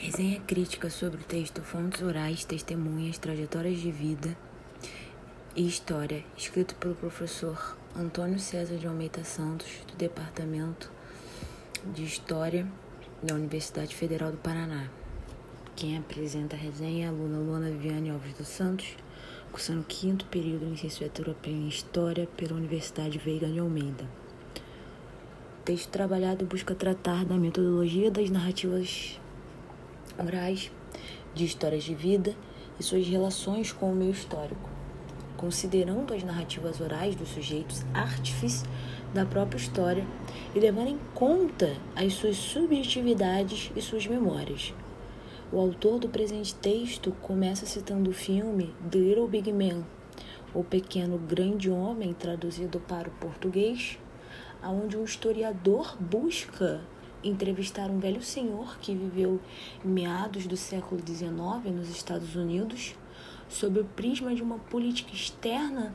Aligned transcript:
Resenha 0.00 0.40
crítica 0.46 0.88
sobre 0.88 1.20
o 1.20 1.24
texto 1.24 1.60
Fontes 1.60 2.02
Orais, 2.02 2.44
Testemunhas, 2.44 3.18
Trajetórias 3.18 3.80
de 3.80 3.90
Vida 3.90 4.38
e 5.56 5.66
História, 5.66 6.24
escrito 6.36 6.76
pelo 6.76 6.94
professor 6.94 7.76
Antônio 7.96 8.38
César 8.38 8.76
de 8.76 8.86
Almeida 8.86 9.24
Santos, 9.24 9.66
do 9.88 9.96
Departamento 9.96 10.88
de 11.92 12.04
História 12.04 12.64
da 13.20 13.34
Universidade 13.34 13.92
Federal 13.92 14.30
do 14.30 14.36
Paraná. 14.36 14.88
Quem 15.74 15.98
apresenta 15.98 16.54
a 16.54 16.58
resenha 16.58 17.06
é 17.06 17.08
a 17.08 17.10
aluna 17.10 17.38
Luana 17.38 17.68
Viviane 17.68 18.10
Alves 18.10 18.34
dos 18.34 18.46
Santos, 18.46 18.94
cursando 19.50 19.82
quinto 19.82 20.26
período 20.26 20.64
em 20.64 20.70
licenciatura 20.70 21.34
em 21.42 21.66
História 21.66 22.28
pela 22.36 22.54
Universidade 22.54 23.18
Veiga 23.18 23.48
de 23.48 23.58
Almeida. 23.58 24.04
O 25.58 25.64
texto 25.64 25.90
trabalhado 25.90 26.46
busca 26.46 26.72
tratar 26.72 27.24
da 27.24 27.36
metodologia 27.36 28.12
das 28.12 28.30
narrativas 28.30 29.18
orais, 30.18 30.70
de 31.34 31.44
histórias 31.44 31.84
de 31.84 31.94
vida 31.94 32.34
e 32.78 32.82
suas 32.82 33.06
relações 33.06 33.72
com 33.72 33.92
o 33.92 33.94
meio 33.94 34.12
histórico, 34.12 34.68
considerando 35.36 36.14
as 36.14 36.22
narrativas 36.22 36.80
orais 36.80 37.14
dos 37.14 37.28
sujeitos 37.28 37.84
artífices 37.92 38.64
da 39.12 39.24
própria 39.24 39.58
história 39.58 40.06
e 40.54 40.60
levando 40.60 40.88
em 40.88 40.98
conta 41.14 41.74
as 41.94 42.14
suas 42.14 42.36
subjetividades 42.36 43.70
e 43.74 43.80
suas 43.80 44.06
memórias. 44.06 44.74
O 45.50 45.58
autor 45.58 45.98
do 45.98 46.08
presente 46.08 46.54
texto 46.54 47.10
começa 47.22 47.64
citando 47.64 48.10
o 48.10 48.14
filme 48.14 48.74
The 48.90 48.98
Little 48.98 49.28
Big 49.28 49.50
Man, 49.52 49.82
O 50.52 50.62
Pequeno 50.62 51.16
Grande 51.18 51.70
Homem, 51.70 52.12
traduzido 52.12 52.78
para 52.80 53.08
o 53.08 53.12
português, 53.12 53.98
onde 54.62 54.96
um 54.96 55.04
historiador 55.04 55.96
busca 55.98 56.82
entrevistar 57.22 57.90
um 57.90 57.98
velho 57.98 58.22
senhor 58.22 58.78
que 58.78 58.94
viveu 58.94 59.40
meados 59.84 60.46
do 60.46 60.56
século 60.56 61.00
XIX 61.04 61.74
nos 61.74 61.88
Estados 61.88 62.36
Unidos, 62.36 62.94
sob 63.48 63.80
o 63.80 63.84
prisma 63.84 64.34
de 64.34 64.42
uma 64.42 64.58
política 64.58 65.12
externa 65.12 65.94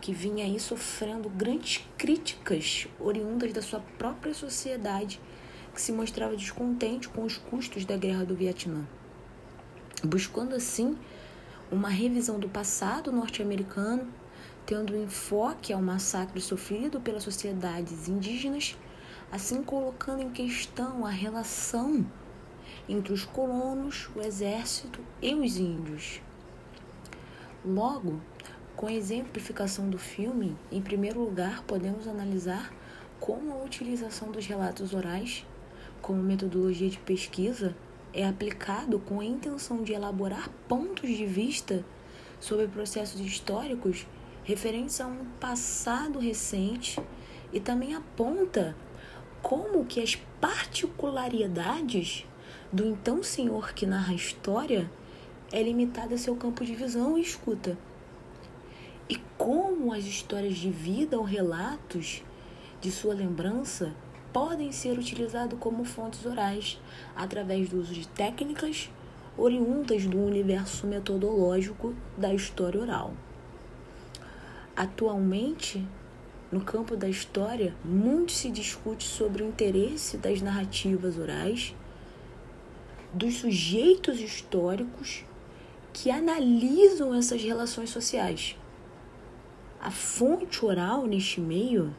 que 0.00 0.12
vinha 0.12 0.44
aí 0.44 0.60
sofrendo 0.60 1.30
grandes 1.30 1.82
críticas 1.96 2.86
oriundas 3.00 3.52
da 3.52 3.62
sua 3.62 3.80
própria 3.96 4.34
sociedade, 4.34 5.18
que 5.72 5.80
se 5.80 5.92
mostrava 5.92 6.36
descontente 6.36 7.08
com 7.08 7.24
os 7.24 7.38
custos 7.38 7.84
da 7.84 7.96
guerra 7.96 8.24
do 8.24 8.34
Vietnã. 8.34 8.86
Buscando 10.04 10.54
assim 10.54 10.96
uma 11.72 11.88
revisão 11.88 12.38
do 12.38 12.48
passado 12.48 13.10
norte-americano, 13.10 14.06
tendo 14.66 14.96
enfoque 14.96 15.72
ao 15.72 15.80
massacre 15.80 16.40
sofrido 16.40 17.00
pelas 17.00 17.22
sociedades 17.22 18.06
indígenas 18.08 18.76
assim 19.34 19.64
colocando 19.64 20.22
em 20.22 20.30
questão 20.30 21.04
a 21.04 21.10
relação 21.10 22.06
entre 22.88 23.12
os 23.12 23.24
colonos, 23.24 24.08
o 24.14 24.20
exército 24.20 25.00
e 25.20 25.34
os 25.34 25.56
índios. 25.56 26.20
Logo, 27.64 28.20
com 28.76 28.86
a 28.86 28.92
exemplificação 28.92 29.90
do 29.90 29.98
filme, 29.98 30.56
em 30.70 30.80
primeiro 30.80 31.18
lugar, 31.18 31.64
podemos 31.64 32.06
analisar 32.06 32.72
como 33.18 33.52
a 33.52 33.64
utilização 33.64 34.30
dos 34.30 34.46
relatos 34.46 34.94
orais 34.94 35.44
como 36.00 36.22
metodologia 36.22 36.88
de 36.88 36.98
pesquisa 36.98 37.74
é 38.12 38.24
aplicado 38.24 39.00
com 39.00 39.18
a 39.18 39.24
intenção 39.24 39.82
de 39.82 39.92
elaborar 39.92 40.48
pontos 40.68 41.10
de 41.10 41.26
vista 41.26 41.84
sobre 42.38 42.68
processos 42.68 43.20
históricos 43.20 44.06
referentes 44.44 45.00
a 45.00 45.08
um 45.08 45.24
passado 45.40 46.20
recente 46.20 47.02
e 47.52 47.58
também 47.58 47.96
aponta 47.96 48.76
como 49.44 49.84
que 49.84 50.00
as 50.00 50.16
particularidades 50.40 52.24
do 52.72 52.86
então 52.86 53.22
senhor 53.22 53.74
que 53.74 53.84
narra 53.84 54.12
a 54.12 54.16
história 54.16 54.90
é 55.52 55.62
limitada 55.62 56.14
a 56.14 56.18
seu 56.18 56.34
campo 56.34 56.64
de 56.64 56.74
visão 56.74 57.18
e 57.18 57.20
escuta. 57.20 57.76
E 59.06 59.16
como 59.36 59.92
as 59.92 60.04
histórias 60.04 60.56
de 60.56 60.70
vida 60.70 61.18
ou 61.18 61.24
relatos 61.24 62.22
de 62.80 62.90
sua 62.90 63.12
lembrança 63.12 63.94
podem 64.32 64.72
ser 64.72 64.98
utilizados 64.98 65.58
como 65.58 65.84
fontes 65.84 66.24
orais 66.24 66.80
através 67.14 67.68
do 67.68 67.78
uso 67.78 67.92
de 67.92 68.08
técnicas 68.08 68.88
oriundas 69.36 70.06
do 70.06 70.18
universo 70.18 70.86
metodológico 70.86 71.94
da 72.16 72.32
história 72.32 72.80
oral. 72.80 73.12
Atualmente, 74.74 75.86
no 76.54 76.60
campo 76.60 76.96
da 76.96 77.08
história, 77.08 77.74
muito 77.84 78.30
se 78.30 78.48
discute 78.48 79.02
sobre 79.02 79.42
o 79.42 79.48
interesse 79.48 80.16
das 80.16 80.40
narrativas 80.40 81.18
orais, 81.18 81.74
dos 83.12 83.38
sujeitos 83.38 84.20
históricos 84.20 85.24
que 85.92 86.12
analisam 86.12 87.12
essas 87.12 87.42
relações 87.42 87.90
sociais. 87.90 88.56
A 89.80 89.90
fonte 89.90 90.64
oral 90.64 91.08
neste 91.08 91.40
meio, 91.40 91.92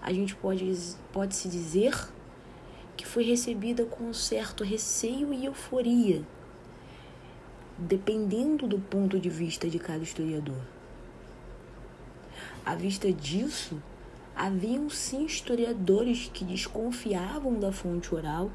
a 0.00 0.14
gente 0.14 0.34
pode, 0.34 0.74
pode 1.12 1.34
se 1.34 1.46
dizer 1.46 1.92
que 2.96 3.06
foi 3.06 3.22
recebida 3.22 3.84
com 3.84 4.04
um 4.04 4.14
certo 4.14 4.64
receio 4.64 5.34
e 5.34 5.44
euforia, 5.44 6.26
dependendo 7.76 8.66
do 8.66 8.78
ponto 8.78 9.20
de 9.20 9.28
vista 9.28 9.68
de 9.68 9.78
cada 9.78 10.02
historiador. 10.02 10.79
À 12.70 12.76
vista 12.76 13.12
disso, 13.12 13.82
haviam 14.32 14.88
sim 14.88 15.24
historiadores 15.24 16.30
que 16.32 16.44
desconfiavam 16.44 17.58
da 17.58 17.72
fonte 17.72 18.14
oral 18.14 18.48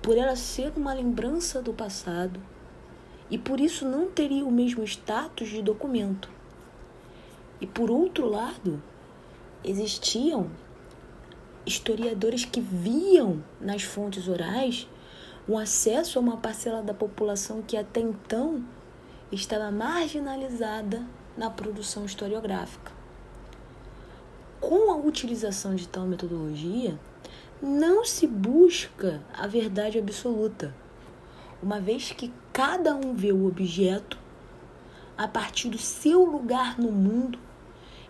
por 0.00 0.16
ela 0.16 0.36
ser 0.36 0.72
uma 0.76 0.94
lembrança 0.94 1.60
do 1.60 1.72
passado 1.72 2.40
e 3.28 3.36
por 3.36 3.58
isso 3.58 3.88
não 3.88 4.08
teria 4.08 4.46
o 4.46 4.52
mesmo 4.52 4.84
status 4.84 5.48
de 5.48 5.60
documento. 5.62 6.30
E 7.60 7.66
por 7.66 7.90
outro 7.90 8.28
lado, 8.28 8.80
existiam 9.64 10.48
historiadores 11.66 12.44
que 12.44 12.60
viam 12.60 13.42
nas 13.60 13.82
fontes 13.82 14.28
orais 14.28 14.88
um 15.48 15.58
acesso 15.58 16.20
a 16.20 16.22
uma 16.22 16.36
parcela 16.36 16.84
da 16.84 16.94
população 16.94 17.62
que 17.62 17.76
até 17.76 17.98
então 17.98 18.64
estava 19.32 19.72
marginalizada 19.72 21.04
na 21.36 21.50
produção 21.50 22.04
historiográfica 22.04 22.93
com 24.68 24.90
a 24.90 24.96
utilização 24.96 25.74
de 25.74 25.86
tal 25.86 26.06
metodologia, 26.06 26.98
não 27.60 28.02
se 28.02 28.26
busca 28.26 29.22
a 29.34 29.46
verdade 29.46 29.98
absoluta, 29.98 30.74
uma 31.62 31.78
vez 31.78 32.12
que 32.12 32.32
cada 32.50 32.94
um 32.94 33.12
vê 33.12 33.30
o 33.30 33.46
objeto 33.46 34.18
a 35.18 35.28
partir 35.28 35.68
do 35.68 35.76
seu 35.76 36.24
lugar 36.24 36.78
no 36.78 36.90
mundo 36.90 37.38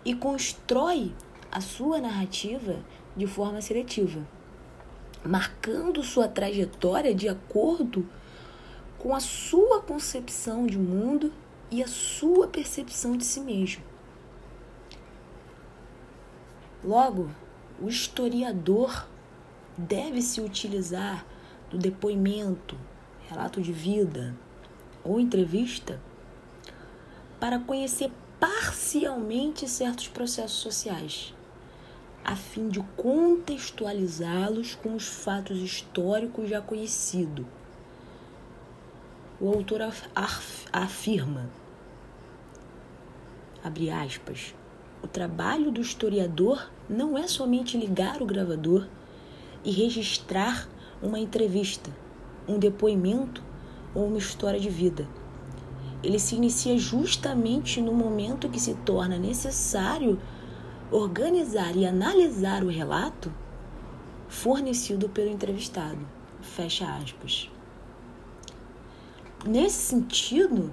e 0.05 0.15
constrói 0.15 1.13
a 1.51 1.59
sua 1.59 1.99
narrativa 1.99 2.77
de 3.17 3.27
forma 3.27 3.59
seletiva, 3.61 4.25
marcando 5.25 6.03
sua 6.03 6.29
trajetória 6.29 7.13
de 7.13 7.27
acordo 7.27 8.07
com 8.97 9.13
a 9.13 9.19
sua 9.19 9.81
concepção 9.81 10.65
de 10.65 10.77
mundo 10.77 11.33
e 11.69 11.83
a 11.83 11.87
sua 11.87 12.47
percepção 12.47 13.17
de 13.17 13.25
si 13.25 13.41
mesmo. 13.41 13.94
Logo, 16.85 17.31
o 17.81 17.89
historiador 17.89 19.07
deve 19.75 20.21
se 20.21 20.39
utilizar 20.39 21.25
do 21.67 21.79
depoimento, 21.79 22.77
relato 23.27 23.59
de 23.59 23.73
vida 23.73 24.35
ou 25.03 25.19
entrevista 25.19 25.99
para 27.39 27.57
conhecer 27.57 28.11
parcialmente 28.39 29.67
certos 29.67 30.07
processos 30.07 30.59
sociais, 30.59 31.33
a 32.23 32.35
fim 32.35 32.69
de 32.69 32.79
contextualizá-los 32.95 34.75
com 34.75 34.93
os 34.93 35.07
fatos 35.07 35.57
históricos 35.57 36.47
já 36.47 36.61
conhecidos. 36.61 37.47
O 39.41 39.49
autor 39.49 39.91
afirma, 40.71 41.49
abre 43.63 43.89
aspas, 43.89 44.53
o 45.01 45.07
trabalho 45.07 45.71
do 45.71 45.81
historiador 45.81 46.74
não 46.89 47.17
é 47.17 47.27
somente 47.27 47.77
ligar 47.77 48.21
o 48.21 48.25
gravador 48.25 48.87
e 49.63 49.71
registrar 49.71 50.67
uma 51.01 51.19
entrevista, 51.19 51.89
um 52.47 52.59
depoimento 52.59 53.43
ou 53.93 54.07
uma 54.07 54.17
história 54.17 54.59
de 54.59 54.69
vida. 54.69 55.07
Ele 56.03 56.19
se 56.19 56.35
inicia 56.35 56.77
justamente 56.77 57.81
no 57.81 57.91
momento 57.91 58.49
que 58.49 58.59
se 58.59 58.75
torna 58.85 59.17
necessário 59.17 60.19
organizar 60.91 61.75
e 61.75 61.85
analisar 61.85 62.63
o 62.63 62.69
relato 62.69 63.33
fornecido 64.27 65.09
pelo 65.09 65.31
entrevistado. 65.31 65.97
Fecha 66.41 66.85
aspas. 66.85 67.49
Nesse 69.45 69.77
sentido, 69.77 70.71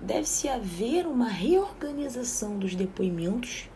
deve-se 0.00 0.48
haver 0.48 1.06
uma 1.06 1.28
reorganização 1.28 2.58
dos 2.58 2.74
depoimentos 2.74 3.68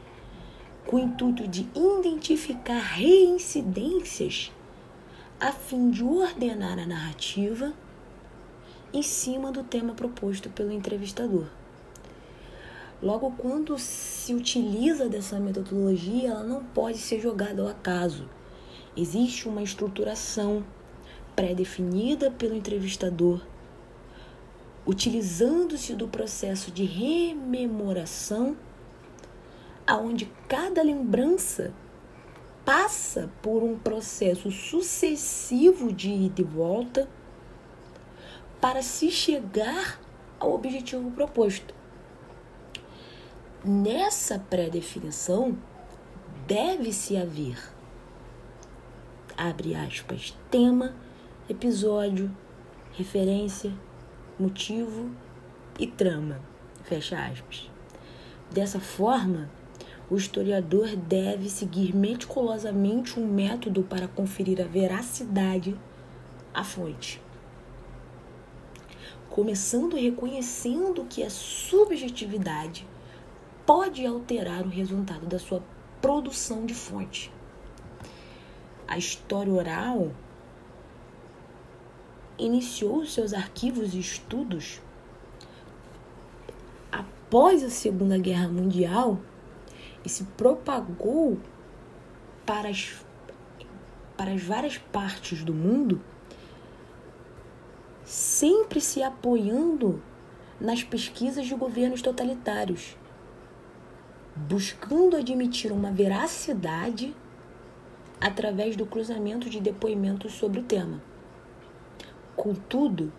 com 0.87 0.97
o 0.97 1.01
intuito 1.01 1.47
de 1.49 1.69
identificar 1.75 2.79
reincidências 2.79 4.53
a 5.39 5.53
fim 5.53 5.91
de 5.91 6.03
ordenar 6.03 6.79
a 6.79 6.87
narrativa 6.87 7.75
em 8.93 9.03
cima 9.03 9.53
do 9.53 9.63
tema 9.63 9.95
proposto 9.95 10.49
pelo 10.49 10.73
entrevistador. 10.73 11.47
Logo, 13.03 13.31
quando 13.33 13.79
se 13.79 14.33
utiliza 14.33 15.07
dessa 15.07 15.39
metodologia, 15.39 16.31
ela 16.31 16.43
não 16.43 16.65
pode 16.65 16.97
ser 16.97 17.21
jogada 17.21 17.61
ao 17.61 17.69
acaso. 17.69 18.27
Existe 18.97 19.47
uma 19.47 19.63
estruturação 19.63 20.65
pré-definida 21.35 22.31
pelo 22.31 22.55
entrevistador, 22.55 23.43
utilizando-se 24.87 25.95
do 25.95 26.09
processo 26.09 26.71
de 26.71 26.85
rememoração, 26.85 28.57
aonde 29.87 30.31
cada 30.49 30.83
lembrança 30.83 31.73
passa 32.65 33.31
por 33.41 33.63
um 33.63 33.79
processo 33.79 34.51
sucessivo 34.51 35.93
de 35.93 36.11
ida 36.11 36.41
e 36.41 36.45
volta 36.45 37.09
para 38.61 38.83
se 38.83 39.11
chegar 39.11 40.01
ao 40.41 40.55
objetivo 40.55 41.11
proposto. 41.13 41.75
Nessa 43.65 44.39
pré-definição, 44.39 45.57
deve-se 46.47 47.17
haver, 47.17 47.59
abre 49.37 49.75
aspas, 49.75 50.37
tema, 50.51 50.95
episódio, 51.49 52.35
referência, 52.93 53.73
motivo 54.39 55.11
e 55.79 55.87
trama, 55.87 56.41
fecha 56.85 57.19
aspas. 57.27 57.71
Dessa 58.51 58.79
forma, 58.81 59.51
o 60.09 60.17
historiador 60.17 60.95
deve 60.95 61.49
seguir 61.49 61.95
meticulosamente 61.95 63.19
um 63.19 63.27
método 63.27 63.83
para 63.83 64.07
conferir 64.07 64.61
a 64.61 64.65
veracidade 64.65 65.77
à 66.55 66.63
fonte. 66.63 67.21
Começando 69.29 69.97
reconhecendo 69.97 71.05
que 71.05 71.23
a 71.23 71.31
subjetividade 71.31 72.87
pode 73.67 74.07
alterar 74.07 74.65
o 74.65 74.71
resultado 74.71 75.27
da 75.27 75.39
sua 75.39 75.63
produção 76.01 76.65
de 76.65 76.73
fonte. 76.73 77.33
A 78.87 78.97
história 78.97 79.53
oral 79.53 80.13
iniciou 82.39 83.05
seus 83.05 83.35
arquivos 83.35 83.93
e 83.95 83.99
estudos 83.99 84.81
após 86.93 87.65
a 87.65 87.71
Segunda 87.71 88.17
Guerra 88.17 88.49
Mundial 88.49 89.19
e 90.07 90.09
se 90.09 90.25
propagou 90.25 91.39
para 92.47 92.71
as, 92.71 93.05
para 94.17 94.31
as 94.31 94.43
várias 94.43 94.79
partes 94.79 95.45
do 95.45 95.53
mundo, 95.53 96.01
sempre 98.05 98.81
se 98.81 99.03
apoiando 99.03 100.03
nas 100.59 100.83
pesquisas 100.83 101.45
de 101.45 101.55
governos 101.55 102.01
totalitários 102.01 102.97
buscando 104.37 105.17
admitir 105.17 105.73
uma 105.73 105.91
veracidade 105.91 107.15
através 108.21 108.77
do 108.77 108.85
cruzamento 108.85 109.49
de 109.49 109.61
depoimentos 109.61 110.35
sobre 110.35 110.61
o 110.61 110.63
tema. 110.63 111.01
Contudo, 112.37 113.11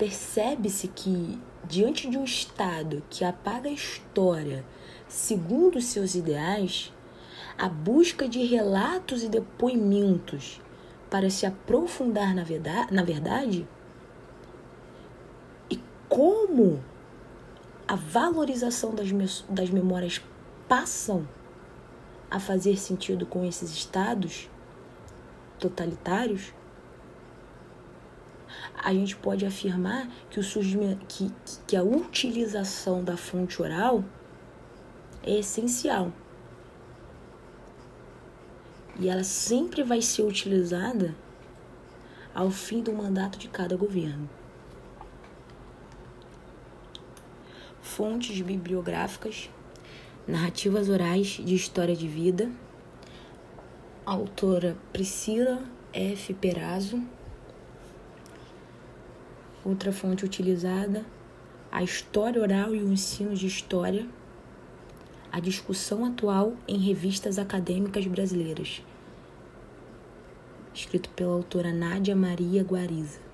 percebe-se 0.00 0.88
que, 0.88 1.38
diante 1.68 2.08
de 2.08 2.16
um 2.16 2.24
Estado 2.24 3.02
que 3.10 3.22
apaga 3.22 3.68
a 3.68 3.72
história 3.72 4.64
segundo 5.06 5.78
seus 5.82 6.14
ideais, 6.14 6.90
a 7.58 7.68
busca 7.68 8.26
de 8.26 8.42
relatos 8.46 9.22
e 9.22 9.28
depoimentos 9.28 10.58
para 11.10 11.28
se 11.28 11.44
aprofundar 11.44 12.34
na 12.34 12.42
verdade, 12.42 12.94
na 12.94 13.02
verdade? 13.02 13.68
E 15.68 15.78
como 16.08 16.82
a 17.86 17.94
valorização 17.94 18.94
das, 18.94 19.10
das 19.50 19.68
memórias 19.68 20.22
passam 20.66 21.28
a 22.30 22.40
fazer 22.40 22.78
sentido 22.78 23.26
com 23.26 23.44
esses 23.44 23.70
estados 23.70 24.48
totalitários, 25.58 26.54
a 28.82 28.92
gente 28.92 29.16
pode 29.16 29.44
afirmar 29.44 30.08
que, 30.30 30.40
o 30.40 30.42
que, 31.06 31.32
que 31.66 31.76
a 31.76 31.82
utilização 31.82 33.04
da 33.04 33.16
fonte 33.16 33.60
oral 33.60 34.04
é 35.22 35.38
essencial. 35.38 36.12
E 38.98 39.08
ela 39.08 39.24
sempre 39.24 39.82
vai 39.82 40.02
ser 40.02 40.22
utilizada 40.22 41.14
ao 42.34 42.50
fim 42.50 42.82
do 42.82 42.92
mandato 42.92 43.38
de 43.38 43.48
cada 43.48 43.76
governo. 43.76 44.28
Fontes 47.82 48.40
bibliográficas 48.40 49.50
Narrativas 50.26 50.88
Orais 50.88 51.26
de 51.26 51.54
História 51.54 51.96
de 51.96 52.06
Vida, 52.06 52.50
autora 54.04 54.76
Priscila 54.92 55.62
F. 55.92 56.32
Perazzo. 56.34 57.02
Outra 59.64 59.92
fonte 59.92 60.24
utilizada, 60.24 61.04
a 61.70 61.82
História 61.82 62.40
Oral 62.40 62.74
e 62.74 62.82
o 62.82 62.90
Ensino 62.90 63.34
de 63.34 63.46
História, 63.46 64.06
a 65.30 65.38
discussão 65.38 66.04
atual 66.04 66.54
em 66.66 66.78
revistas 66.78 67.38
acadêmicas 67.38 68.06
brasileiras, 68.06 68.82
escrito 70.74 71.10
pela 71.10 71.34
autora 71.34 71.72
Nádia 71.72 72.16
Maria 72.16 72.64
Guariza. 72.64 73.29